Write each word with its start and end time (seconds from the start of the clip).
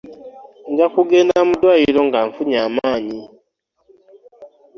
Nja 0.71 0.87
kugenda 0.95 1.37
mu 1.47 1.53
ddwaliro 1.55 2.01
nga 2.07 2.19
nfunye 2.27 2.57
amaanyi. 2.67 3.21